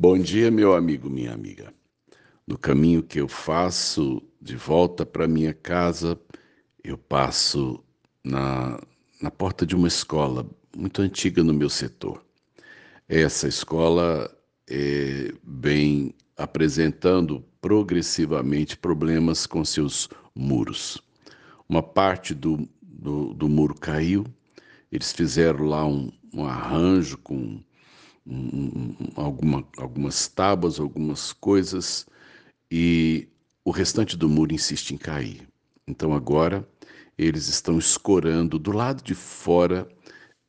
[0.00, 1.74] Bom dia, meu amigo, minha amiga.
[2.46, 6.16] No caminho que eu faço de volta para minha casa,
[6.84, 7.82] eu passo
[8.22, 8.80] na,
[9.20, 12.24] na porta de uma escola muito antiga no meu setor.
[13.08, 14.32] Essa escola
[14.70, 21.02] é, vem apresentando progressivamente problemas com seus muros.
[21.68, 24.24] Uma parte do, do, do muro caiu,
[24.92, 27.60] eles fizeram lá um, um arranjo com
[29.14, 32.06] alguma, algumas tábuas, algumas coisas,
[32.70, 33.28] e
[33.64, 35.48] o restante do muro insiste em cair.
[35.86, 36.66] Então agora
[37.16, 39.88] eles estão escorando do lado de fora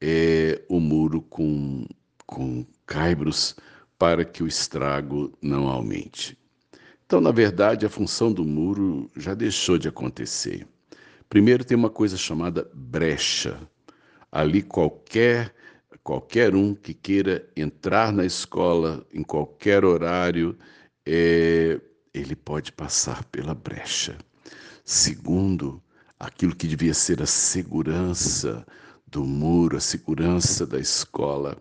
[0.00, 1.86] é, o muro com,
[2.26, 3.56] com caibros
[3.98, 6.38] para que o estrago não aumente.
[7.06, 10.66] Então, na verdade, a função do muro já deixou de acontecer.
[11.28, 13.60] Primeiro tem uma coisa chamada brecha.
[14.32, 15.54] Ali qualquer
[16.02, 20.58] qualquer um que queira entrar na escola em qualquer horário,
[21.06, 21.80] é,
[22.12, 24.16] ele pode passar pela brecha.
[24.84, 25.82] Segundo,
[26.18, 28.66] aquilo que devia ser a segurança
[29.06, 31.56] do muro, a segurança da escola,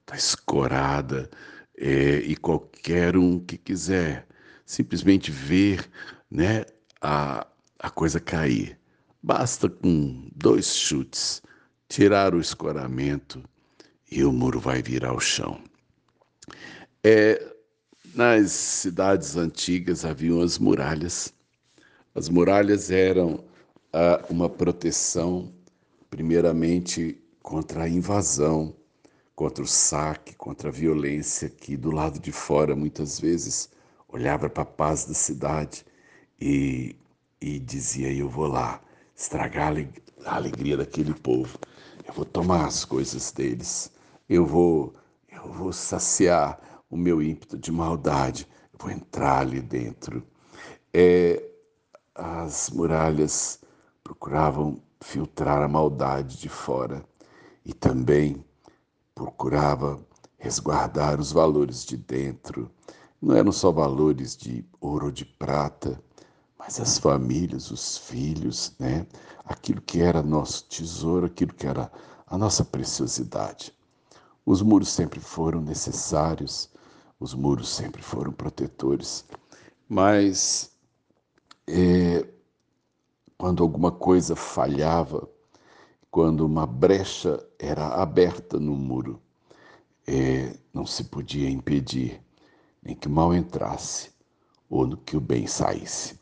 [0.00, 1.30] está escorada,
[1.76, 4.26] é, e qualquer um que quiser
[4.64, 5.88] simplesmente ver
[6.30, 6.64] né,
[7.00, 7.46] a,
[7.78, 8.78] a coisa cair.
[9.22, 11.42] Basta com dois chutes
[11.88, 13.42] tirar o escoramento
[14.14, 15.60] e o muro vai vir ao chão.
[17.02, 17.52] É,
[18.14, 21.34] nas cidades antigas haviam as muralhas.
[22.14, 23.44] As muralhas eram
[23.92, 25.52] ah, uma proteção,
[26.08, 28.72] primeiramente, contra a invasão,
[29.34, 33.68] contra o saque, contra a violência, que do lado de fora muitas vezes
[34.06, 35.84] olhava para a paz da cidade
[36.40, 36.94] e,
[37.40, 38.80] e dizia: Eu vou lá
[39.16, 39.74] estragar
[40.24, 41.58] a alegria daquele povo,
[42.06, 43.92] eu vou tomar as coisas deles
[44.28, 44.94] eu vou,
[45.28, 50.22] eu vou saciar o meu ímpeto de maldade, eu vou entrar ali dentro.
[50.92, 51.42] É,
[52.14, 53.60] as muralhas
[54.02, 57.04] procuravam filtrar a maldade de fora
[57.64, 58.44] e também
[59.14, 60.00] procurava
[60.38, 62.70] resguardar os valores de dentro.
[63.20, 66.00] Não eram só valores de ouro ou de prata,
[66.58, 69.06] mas as famílias, os filhos, né?
[69.44, 71.90] Aquilo que era nosso tesouro, aquilo que era
[72.26, 73.74] a nossa preciosidade.
[74.46, 76.70] Os muros sempre foram necessários,
[77.18, 79.24] os muros sempre foram protetores,
[79.88, 80.70] mas
[81.66, 82.26] é,
[83.38, 85.28] quando alguma coisa falhava,
[86.10, 89.20] quando uma brecha era aberta no muro,
[90.06, 92.20] é, não se podia impedir
[92.82, 94.12] nem que o mal entrasse
[94.68, 96.20] ou que o bem saísse.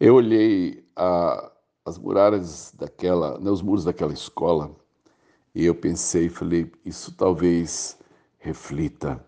[0.00, 1.52] Eu olhei a,
[1.84, 4.74] as muralhas daquela, né, os muros daquela escola
[5.58, 7.98] e eu pensei, falei, isso talvez
[8.38, 9.20] reflita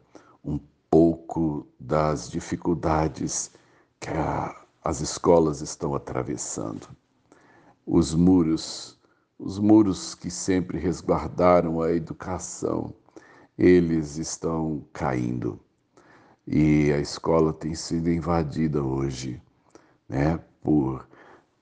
[0.45, 3.51] um pouco das dificuldades
[3.99, 6.87] que a, as escolas estão atravessando.
[7.85, 8.97] Os muros,
[9.37, 12.95] os muros que sempre resguardaram a educação,
[13.59, 15.59] eles estão caindo.
[16.47, 19.43] E a escola tem sido invadida hoje,
[20.09, 21.09] né, por,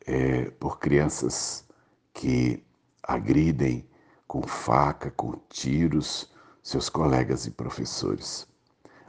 [0.06, 1.65] é, por crianças
[2.12, 2.62] que
[3.03, 3.88] agridem
[4.28, 6.31] com faca, com tiros,
[6.62, 8.47] seus colegas e professores.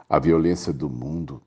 [0.08, 1.42] A violência do mundo,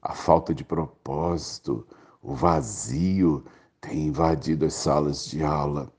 [0.00, 1.84] a falta de propósito,
[2.22, 3.44] o vazio
[3.80, 5.92] tem invadido as salas de aula.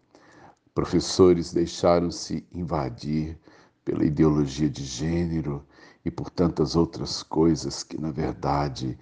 [0.73, 3.37] Professores deixaram-se invadir
[3.83, 5.65] pela ideologia de gênero
[6.05, 8.97] e por tantas outras coisas que, na verdade,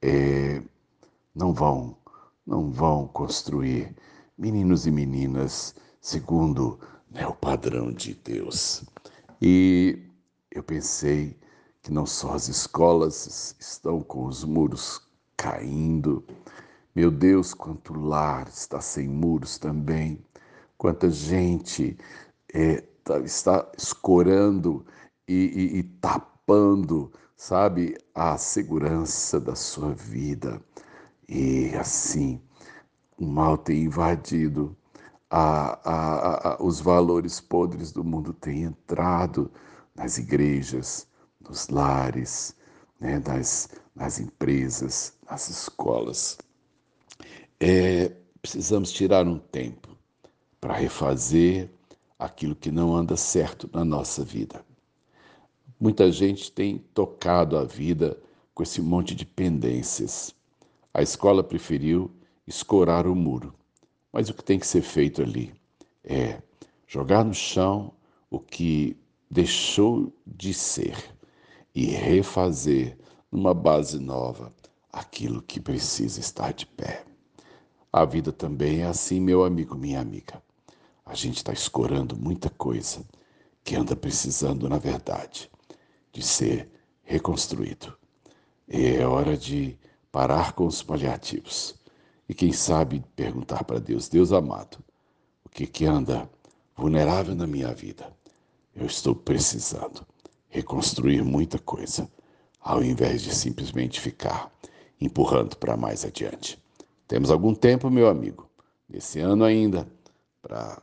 [0.00, 0.62] é,
[1.34, 1.96] não vão,
[2.46, 3.94] não vão construir
[4.38, 6.78] meninos e meninas segundo
[7.14, 8.84] é o padrão de Deus.
[9.40, 9.98] E
[10.50, 11.38] eu pensei
[11.82, 15.00] que não só as escolas estão com os muros
[15.36, 16.24] caindo,
[16.94, 20.24] meu Deus, quanto lar está sem muros também,
[20.78, 21.96] quanta gente
[22.52, 24.84] é, tá, está escorando
[25.26, 30.62] e, e, e tapando, sabe, a segurança da sua vida.
[31.28, 32.40] E assim,
[33.18, 34.76] o mal tem invadido
[35.36, 39.50] a, a, a, os valores podres do mundo têm entrado
[39.92, 41.08] nas igrejas,
[41.40, 42.56] nos lares,
[43.00, 46.38] né, nas, nas empresas, nas escolas.
[47.58, 49.88] É, precisamos tirar um tempo
[50.60, 51.68] para refazer
[52.16, 54.64] aquilo que não anda certo na nossa vida.
[55.80, 58.16] Muita gente tem tocado a vida
[58.54, 60.32] com esse monte de pendências.
[60.92, 62.08] A escola preferiu
[62.46, 63.52] escorar o muro
[64.14, 65.52] mas o que tem que ser feito ali
[66.04, 66.40] é
[66.86, 67.92] jogar no chão
[68.30, 68.96] o que
[69.28, 70.96] deixou de ser
[71.74, 72.96] e refazer
[73.28, 74.54] numa base nova
[74.92, 77.04] aquilo que precisa estar de pé.
[77.92, 80.40] A vida também é assim, meu amigo, minha amiga.
[81.04, 83.04] A gente está escorando muita coisa
[83.64, 85.50] que anda precisando, na verdade,
[86.12, 86.70] de ser
[87.02, 87.92] reconstruído.
[88.68, 89.76] E é hora de
[90.12, 91.74] parar com os paliativos
[92.28, 94.78] e, quem sabe, perguntar para Deus: Deus amado,
[95.44, 96.28] o que, que anda
[96.76, 98.10] vulnerável na minha vida?
[98.74, 100.06] Eu estou precisando
[100.48, 102.10] reconstruir muita coisa,
[102.60, 104.52] ao invés de simplesmente ficar
[105.00, 106.62] empurrando para mais adiante.
[107.06, 108.48] Temos algum tempo, meu amigo,
[108.88, 109.86] nesse ano ainda,
[110.40, 110.82] para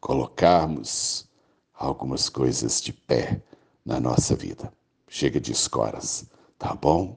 [0.00, 1.28] colocarmos
[1.74, 3.42] algumas coisas de pé
[3.84, 4.72] na nossa vida.
[5.08, 6.26] Chega de escoras,
[6.58, 7.16] tá bom?